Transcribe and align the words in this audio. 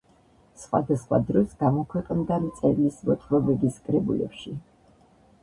სხვადასხვა 0.61 1.19
დროს 1.27 1.53
გამოქვეყნდა 1.59 2.39
მწერლის 2.47 2.99
მოთხრობების 3.11 3.79
კრებულებში. 3.87 4.57